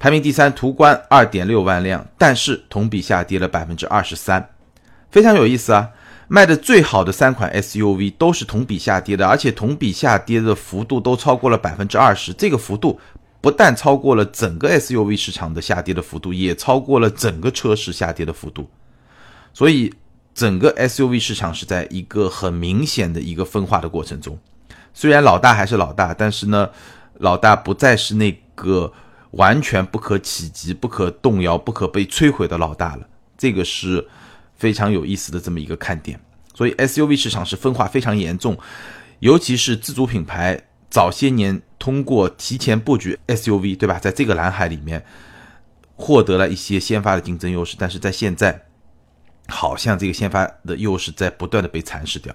[0.00, 4.50] 排名第三，途观二点六万辆，但是同比下跌了百分之二十三。
[5.12, 5.90] 非常有意思啊，
[6.26, 12.32] 卖的最好的三款 SUV 都是同比下跌的，而且同比下跌的幅度都超过了百分之二十。
[12.32, 12.98] 这个幅度
[13.40, 18.68] 不但超过了整个 SUV 市场的下跌的幅度，也超过了整个车市下跌的幅度。
[19.54, 19.94] 所以。
[20.34, 24.38] 整个 SUV 市场是在一个很明显的一个分化的过程中，
[24.94, 26.70] 虽然老大还是老大，但是呢，
[27.18, 28.90] 老大不再是那个
[29.32, 33.06] 完全不可企及、不可动摇、不可被摧毁的老大了。
[33.36, 34.08] 这个是
[34.56, 36.18] 非常有意思的这么一个看点。
[36.54, 38.58] 所以 SUV 市场是分化非常严重，
[39.18, 43.98] 尤其是自主品牌早些年通过提前布局 SUV，对吧？
[43.98, 45.04] 在这个蓝海里面
[45.96, 48.64] 获得了一些先发的竞争优势，但是在现在。
[49.48, 52.34] 好像这个先发的优势在不断的被蚕食掉。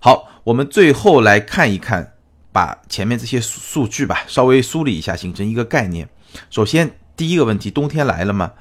[0.00, 2.14] 好，我们最后来看一看，
[2.52, 6.08] 把前面这些数据吧稍微梳理一下，形成一个概念。
[6.50, 8.52] 首先，第一个问题，冬天来了吗？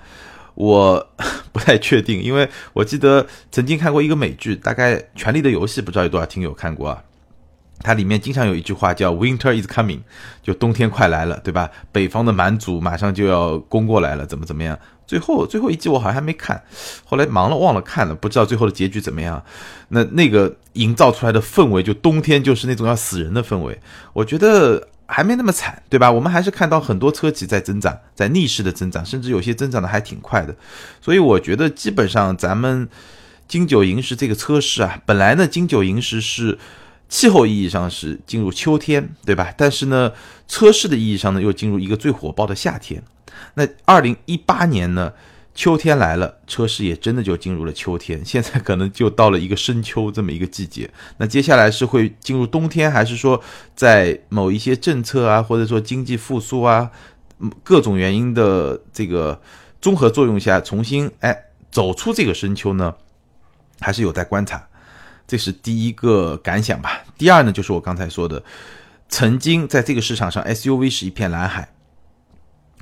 [0.56, 1.14] 我
[1.52, 7.04] 不太确定，因为我记得曾经看过一个美剧，大概《权力的游戏》，不知道有多少听友看过啊？
[7.88, 10.02] 它里面经常有一句话叫 “Winter is coming”，
[10.44, 11.72] 就冬天快来了，对吧？
[11.94, 14.78] 北方的蛮族马上就要攻过来了，怎么怎么样？
[15.08, 16.62] 最后最后一季我好像还没看，
[17.06, 19.42] 后来忙了忘了看了，不知道最后的结局怎么样。
[19.88, 23.80] 那那个营造出来的氛围，就冬天就是那种要死人的氛围，
[24.12, 26.12] 我觉得还没那么惨，对吧？
[26.12, 30.54] 我们还是看到很多车企在增长，在逆势的增长，甚至有些增长的还挺快的。
[31.02, 32.90] 所以我觉得基本上咱们
[33.48, 36.60] 金九银十这个车市啊，本来呢金九银十是
[37.10, 39.54] 气候意义上是进入秋天，对吧？
[39.58, 40.12] 但是呢
[40.48, 43.02] 车市的意义上呢又进入一个最火爆的夏天。
[43.54, 45.14] 那二零一八年呢，
[45.54, 48.24] 秋天来了，车市也真的就进入了秋天。
[48.26, 50.90] 现在可能就到了一个深秋这么一个季节。
[51.18, 53.42] 那接下来是会进入冬天，还是说
[53.76, 56.92] 在某一些政策啊，或者说经济复苏啊，
[57.64, 59.40] 各种原因的这个
[59.80, 61.36] 综合作用下，重新哎
[61.72, 62.94] 走出这个深秋呢？
[63.80, 64.67] 还是有待观察。
[65.28, 67.04] 这是第一个感想吧。
[67.18, 68.42] 第二呢，就是我刚才说的，
[69.10, 71.70] 曾经在这个市场上，SUV 是一片蓝海。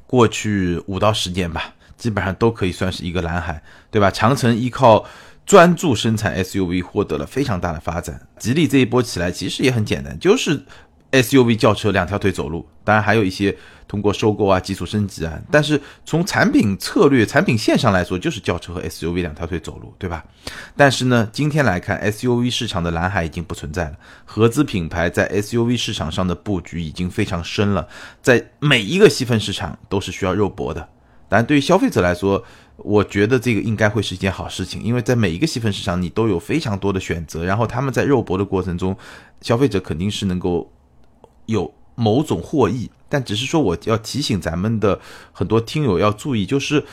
[0.08, 4.12] 过去五到十年吧，基本上都可以算是一个蓝海，对吧？
[4.12, 5.04] 长城依靠
[5.48, 10.64] 专注生产 SUV 获得了非常大的发展，吉利这一波起来其实也很简单，就是
[11.22, 13.56] SUV 轿车两条腿走路，当然还有一些
[13.88, 20.24] 通过收购啊、技术升级啊，但是从产品策略、产品线上来说，就是轿车和 SUV 两条腿走路，对吧？
[20.76, 27.88] 但是呢，今天来看，SUV 市场的蓝海已经不存在了，合资品牌在 SUV 市场上的布局已经非常深了，
[28.22, 30.90] 在每一个细分市场都是需要肉搏的。
[31.28, 32.44] 但对于消费者来说，
[32.78, 38.96] 我觉得这个应该会是一件好事情，因为在每一个细分市场，你都有非常多的选择，然后他们在肉搏的过程中，
[39.42, 40.72] 消费者肯定是能够
[41.46, 42.90] 有某种获益。
[43.10, 45.00] 但只是说，我要提醒咱们的
[45.32, 46.84] 很多听友要注意，就是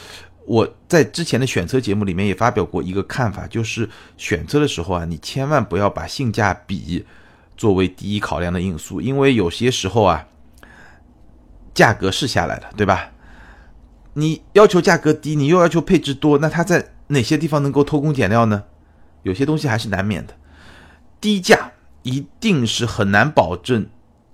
[0.46, 7.04] 我在之前的选车节目里面也发表过一个看法，就是选车的时候啊，你千万不要把性价比
[7.56, 10.26] 作为第一考量的因素，因为有些时候啊。
[11.74, 13.12] 价格是下来了，对吧？
[14.12, 18.64] 你要求价格低，你又要求配置多，那它在哪些地方能够偷工减料呢？
[19.22, 20.34] 有些东西还是难免的。
[21.18, 23.86] 低价一定是很难保证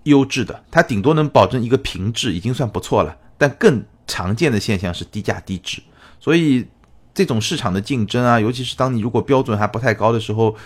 [0.04, 3.16] 优质的，它顶多能保证一个平质，已经算不错了。
[3.36, 5.80] 但更常见的现象是低价低质，
[6.18, 6.66] 所以
[7.14, 10.56] 这种市场的竞争啊，尤其是当你如果标准还不太高的时候，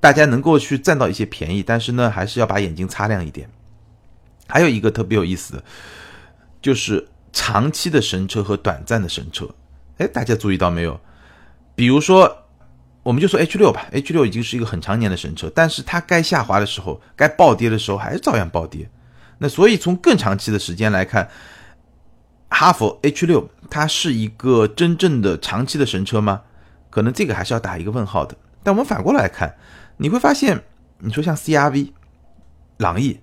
[0.00, 3.48] 大家能够去占到一些便宜，但是呢，还是要把眼睛擦亮一点。
[4.46, 5.64] 还有一个特别有意思的，
[6.60, 9.48] 就是长期的神车和短暂的神车。
[9.98, 11.00] 哎，大家注意到没有？
[11.74, 12.43] 比如说，
[13.04, 18.90] 我们就说 H 六吧，H 六已经是一个很常年的神车，但是它该下滑的时候，该暴跌的时候，还是照样暴跌。
[19.38, 21.30] 那所以从更长期的时间来看，
[22.48, 26.42] 哈佛 H 六它是一个真正的长期的神车吗？
[26.90, 28.34] 可能这个还是要打一个问号的。
[28.64, 29.54] 但我们反过来看，
[29.98, 30.64] 你会发现，
[30.98, 31.92] 你说像 CRV、
[32.78, 33.20] 朗逸。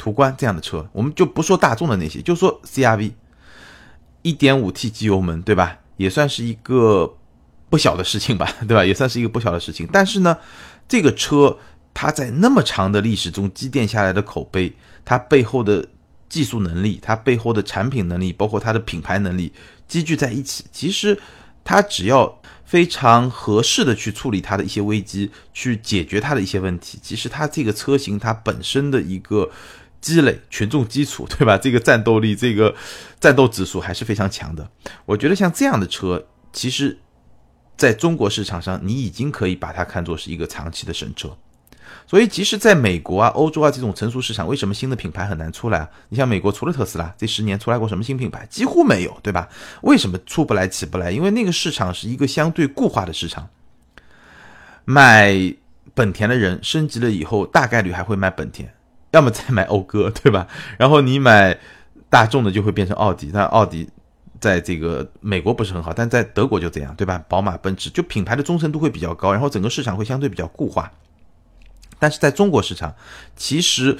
[0.00, 3.14] 途观这样的车，我们就不说大众的那些，就说 CRV，
[4.22, 5.78] 一点五 T 机油门，对吧？
[5.96, 7.16] 也算是一个
[7.70, 8.84] 不小的事情吧， 对吧？
[8.84, 9.88] 也算是一个不小的事情。
[9.92, 10.36] 但是呢，
[10.88, 11.58] 这个车
[11.94, 14.72] 它在那么长的历史中积淀下来的口碑，
[15.04, 15.86] 它背后的
[16.28, 19.52] 技术能力，它背后的产品能力，包括它的品牌能力
[19.86, 21.18] 积聚在一起，其实
[21.64, 29.50] 它只要非常合适的去处理它的一些危机，去解决它的一些问题，其实它这个车型它本身的一个。
[30.00, 31.58] 积累群众基础， 对吧？
[31.58, 32.72] 这个战斗力，这个
[33.18, 34.70] 战斗指数还是非常强的。
[35.04, 36.96] 我觉得像这样的车，其实
[37.78, 41.34] 在中国市场上，你已经可以把它看作是一个长期的神车。
[42.06, 45.88] 所以，即使在美国啊、欧洲啊这种成熟市场，为什么新的品牌很难出来啊？
[46.08, 48.46] 你像美国，除了特斯拉，这十年出来过什么新品牌？
[48.50, 49.48] 几乎没有，对吧？
[49.82, 51.10] 为什么出不来、起不来？
[51.10, 53.48] 因为那个市场是一个相对固化的市场。
[54.84, 55.34] 买
[55.94, 58.74] 本田的人升级了以后，大概率还会买本田。
[59.12, 60.46] 要么再买讴歌，对吧？
[60.78, 61.58] 然后你买
[62.10, 63.88] 大众的就会变成奥迪，但奥迪
[64.40, 67.24] 在这个美国不是很好，但在德国就这样，对吧？
[67.28, 70.92] 宝马、奔驰就品牌的忠诚度会比较高，然后整个市场会相对比较固化。
[71.98, 72.94] 但是在中国市场，
[73.36, 73.98] 其实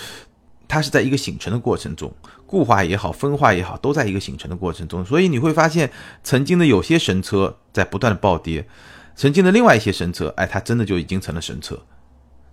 [0.68, 2.14] 它是在一个形成的过程中，
[2.46, 5.05] 固化也好，分化也好，都在一个形成的过程中。
[5.05, 5.90] 所以你会发现，
[6.22, 8.68] 曾经的有些神车在不断的暴跌，
[9.16, 11.81] 曾经的另外一些神车，哎，它真的就已经成了神车。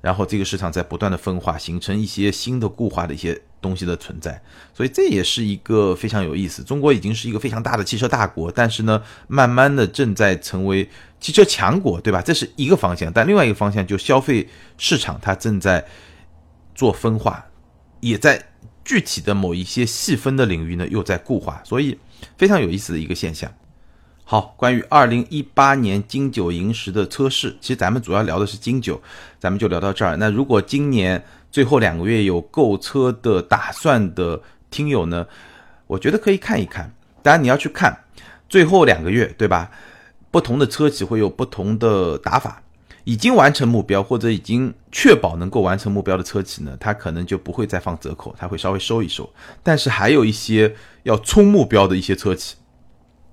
[0.05, 4.39] 然后这个市场在不断的分化，形成一些新的固化的一些东西的存在，
[4.71, 6.61] 所以这也是一个非常有意思。
[6.61, 10.87] 中国已经是一个非常大的汽车大国，但是呢，慢慢的正在成为
[11.19, 12.21] 汽车强国，对吧？
[12.21, 15.83] 这是一个方向，但另外一个方向就消费市场它正在
[16.75, 17.43] 做分化，
[17.99, 18.39] 也在
[18.83, 21.97] 具体的某一些细分的领域呢又在固化，所以
[22.37, 23.51] 非常有意思的一个现象。
[24.27, 28.99] 好，关于二零一八年金九银十的车市，其实咱们主要聊的是金九，
[29.39, 30.17] 咱们就聊到这儿。
[30.17, 35.27] 那如果今年最后两个月有购车的打算的听友呢，
[35.85, 36.91] 我觉得可以看一看。
[37.21, 37.95] 当然你要去看
[38.49, 39.69] 最后两个月，对吧？
[40.31, 42.63] 不同的车企会有不同的打法。
[43.03, 49.31] 已经完成目标或者已经确保能够完成目标的车企呢，它可能就不会再放折扣，它会稍微收一收。
[49.61, 52.55] 但是还有一些要冲目标的一些车企。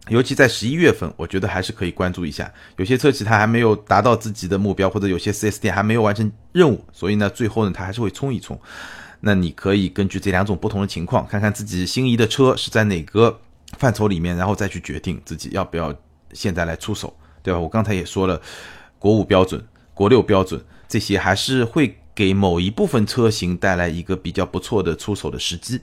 [0.08, 2.52] 尤其在十一月份，我觉得还是可以关注一下。
[2.76, 8.60] 有些车企它还没有达到自己的目标，或者有些 4S 店还没有完成任务，所以呢，最后呢，它还是会冲一冲。
[9.20, 13.40] 那你可以根据这两种不同的情况，看看自己心仪的车是在哪个
[13.78, 15.94] 范畴里面，然后再去决定自己要不要
[16.32, 17.60] 现在来出手，对吧？
[17.60, 18.42] 我刚才也说了，
[18.98, 25.80] 国五标准、国六标准这些，还是会给某一部分车型带来一个比较不错的出手的时机。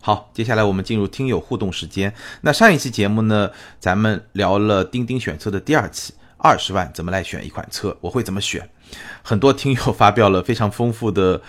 [0.00, 2.14] 好，接下来我们进入听友互动时间。
[2.42, 7.96] 那上一期节目呢，咱们聊了钉钉选车的第二期，二十万怎么来选一款车？
[8.00, 8.70] 我会怎么选？
[9.22, 11.42] 很多听友发表了非常丰富的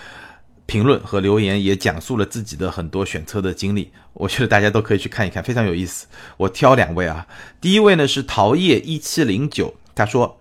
[0.65, 3.91] 评论和留言，也讲述了自己的很多选车的经历。
[4.13, 6.07] 我觉得大家都可以去看一看，非常有意思。
[6.35, 7.27] 我挑两位啊，
[7.61, 10.38] 第一位呢是桃叶一七零九，他说：“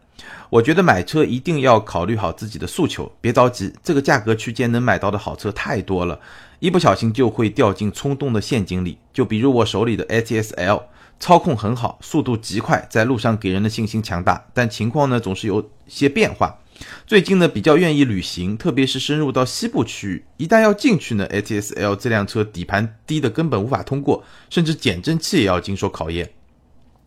[0.50, 6.20] 我觉得买车一定要考虑好自己的诉求，别着急，这个价格区间能买到的好车太多了。”
[6.60, 10.82] 一不小心就会掉进冲动的陷阱里，就比如我手里的 ATS L，
[11.20, 16.58] 操控很好，速度极快，在路上给人的信心强大，但情况呢总是有些变化。
[17.06, 26.28] 最近呢比较愿意旅行，特别是深入到西部区域，一旦要进去呢，ATS L 这辆车底盘低的根本无法通过，甚至减震器也要经受考验，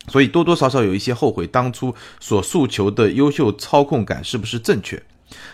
[0.07, 5.01] 所以多多少少有一些后悔当初所诉求的优秀操控感是不是正确。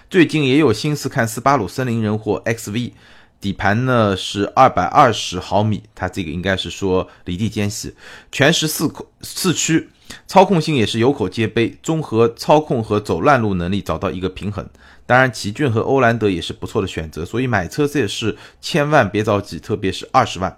[0.10, 2.92] 最近也有心思看斯巴鲁森林人或 XV。
[3.40, 7.94] 底盘呢是二百二十毫米，它这个应该是说离地间隙，
[8.32, 8.92] 全时四
[9.22, 9.90] 四驱，
[10.26, 14.68] 操控性也是有口皆碑，综合操控和走烂路能力找到一个平衡。
[15.06, 20.58] 当然，奇骏和欧蓝德也是不错的选择，所以买车这也是千万别着急，特别是二十万。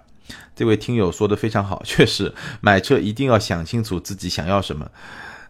[0.54, 4.90] 这位听友说的非常好，确实买车一定要想清楚自己想要什么。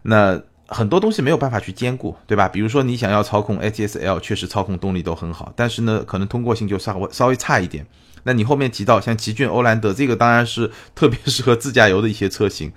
[0.03, 2.47] 那很多东西没有办法去兼顾，对吧？
[2.47, 7.85] 比如说你想要操控 ATS L，确实操控动力都很好，但是呢，可能通过性就稍微稍微差一点。
[8.23, 12.71] 那你后面提到像奇骏、欧蓝德，这个当然是特别适合自驾游的一些车型，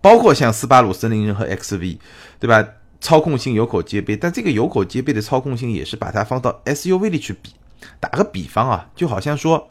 [0.00, 1.98] 包括像斯巴鲁森林人和 XV，
[2.38, 2.66] 对吧？
[3.00, 7.52] 操控性有口皆碑，但这个有口皆碑的操控性也是把它放到 SUV 里去比。
[8.00, 9.70] 打个比方啊，就好像说，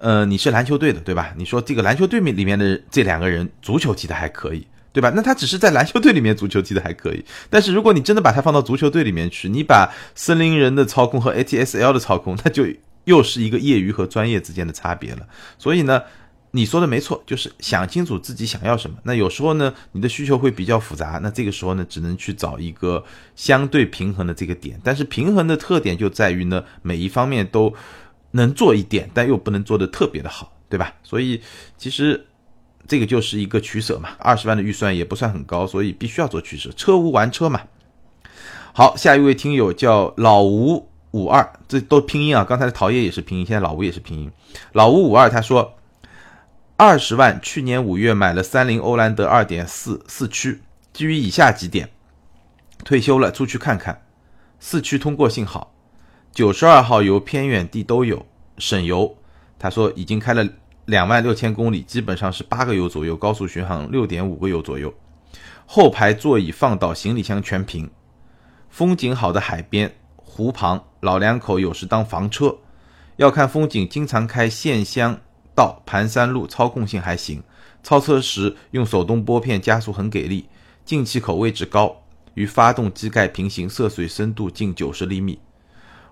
[0.00, 1.32] 呃，你是篮球队的，对吧？
[1.36, 5.12] 你说这个篮球队里面的这两个人足球踢的还可以，对吧？
[5.14, 12.66] 那他只是在篮球队里面足球踢的还可以，但是如果你真的把他放到足球队里面去，你把森林人的操控和 ATS-L 的操控，那就。
[13.04, 15.26] 又是一个业余和专业之间的差别了，
[15.58, 16.02] 所以呢，
[16.50, 18.98] 你说的没错，就是想清楚自己想要什么。
[19.04, 23.02] 那有时候呢，你的需求会比较复杂，那这个时候呢，只能去找一个
[23.34, 24.78] 相对平衡的这个点。
[24.84, 27.74] 但是平衡的特点就在于呢，每一方面都
[28.32, 30.94] 能做一点，但又不能做的特别的好，对吧？
[31.02, 31.40] 所以
[31.76, 32.26] 其实
[32.86, 34.10] 这个就是一个取舍嘛。
[34.18, 36.70] 二十万的预算也不算很高，所以必须要做取舍。
[36.72, 37.62] 车无完车嘛。
[38.72, 40.88] 好，下一位听友叫老吴。
[41.12, 42.44] 五二，这都拼音啊！
[42.44, 44.30] 刚才的陶冶也是拼音，现在老吴也是拼音。
[44.70, 45.76] 老吴五二他说，
[46.76, 50.62] 二十万，去年五月买了三菱欧蓝德二点四四驱，
[50.92, 51.90] 基于以下几点，
[52.84, 54.02] 退休了出去看看，
[54.60, 55.74] 四驱通过性好，
[56.32, 58.24] 九十二号油偏远地都有，
[58.58, 59.16] 省油。
[59.58, 60.46] 他说已经开了
[60.86, 64.94] 两万六千公里，基本上是八个油左右，高速巡航六点五个油左右。
[65.66, 67.90] 后排座椅放倒，行李箱全平，
[68.68, 69.92] 风景好的海边。
[70.14, 72.56] 湖旁老两口有时当房车，
[73.16, 75.18] 要看风景，经常开县乡
[75.56, 77.42] 道盘山路，操控性还行。
[77.82, 80.48] 超车时用手动拨片加速很给力，
[80.84, 82.02] 进气口位置高，
[82.34, 85.40] 与发动机盖平行，涉水深度近九十厘米。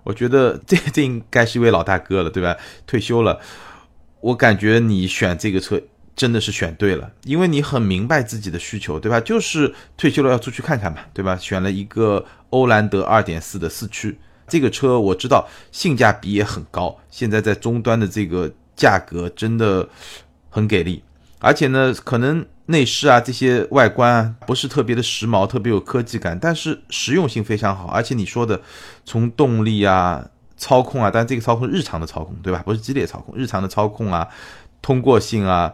[0.03, 2.55] 我觉得这这应该是一位老大哥了，对吧？
[2.85, 3.39] 退休了，
[4.21, 5.81] 我感觉你选这个车。
[6.15, 9.21] 真的是选对了，因为你很明白自己的需求，对吧？
[9.21, 11.37] 就是退休了要出去看看嘛，对吧？
[11.37, 19.87] 选了一个欧蓝德二点四的四驱，这个车我知道性价比也很高，现在在终端的这个价格真的
[20.49, 21.01] 很给力，
[21.39, 28.61] 而且呢，可能内饰啊这些外观啊不是特别的时髦，特别有科技感，但是实用性非常好，而且你说的
[29.05, 32.61] 从动力啊、操控啊，但这个操控日常的操控，对吧？
[32.63, 34.27] 不是激烈操控，日常的操控啊、
[34.81, 35.73] 通过性啊。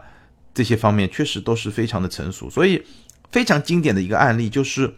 [0.54, 2.82] 这些方面确实都是非常的成熟，所以
[3.30, 4.94] 非常经典的一个案例就是，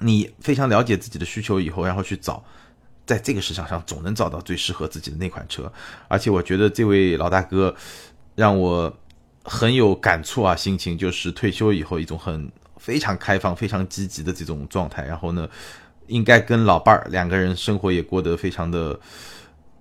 [0.00, 2.42] 你非常了解自己的需求以后，然后去找，
[3.06, 5.72] 在这个市场上总能找到最适合自己的那款车。
[6.08, 7.72] 而且我觉得这位老大哥
[8.34, 8.92] 让我
[9.44, 15.04] 很有感触啊，心情就是退休以后一种很非常开放、非常积极的这种状态。
[15.04, 15.48] 然后呢，
[16.06, 18.98] 应该跟老伴儿两个人生活也过得非常的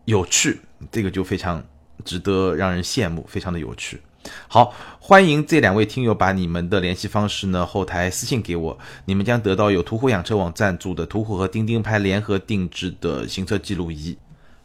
[0.05, 0.59] 有趣，
[0.91, 1.63] 这个就非常
[2.03, 4.01] 值得让人羡慕，非常的有趣。
[4.47, 14.15] 好，欢迎这两位听友把你们的联系方式呢后台私信给我，你们将得到有途虎养车网赞助的途虎和钉钉拍联合定制的行车记录仪，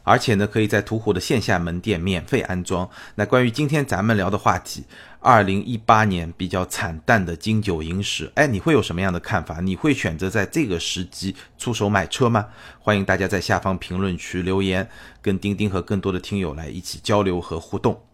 [0.06, 2.88] 而且呢可以在途虎的线下门店免费安装。
[3.16, 4.84] 那关于今天咱们聊的话题，
[5.18, 9.60] 二零一八年比较惨淡的金九银十，哎，你会有什么样的看法？
[9.60, 12.46] 你会选择在这个时机出手买车吗？
[12.78, 14.88] 欢迎大家在下方评论区留言，
[15.20, 18.05] 跟钉钉和更多的听友来一起交流和互动。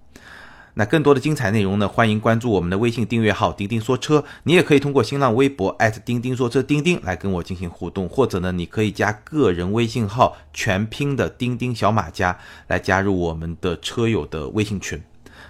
[0.74, 1.86] 那更多的精彩内容呢？
[1.86, 15.00] 欢迎关注我们的微信订阅号“钉钉说车”，你也可以通过新浪微博钉钉说车钉钉来跟我进行互动，或者呢，你可以加个人微信号全拼的钉钉小马家来加入我们的车友的微信群。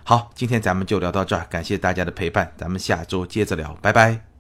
[0.05, 4.32] 好，今天咱们就聊到这儿，感谢大家的陪伴，咱们下周接着聊，拜拜。